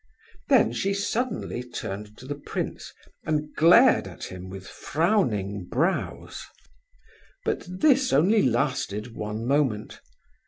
[0.49, 2.91] Then she suddenly turned to the prince,
[3.23, 6.43] and glared at him with frowning brows;
[7.45, 10.01] but this only lasted one moment.